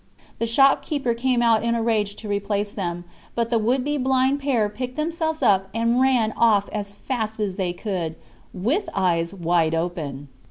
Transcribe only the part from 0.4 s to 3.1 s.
shopkeeper came out in a rage to replace them,